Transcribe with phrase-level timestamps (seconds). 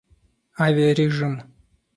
[0.65, 1.33] Авиарежим